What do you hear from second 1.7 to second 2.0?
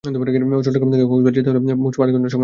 পাঁচ ঘণ্টা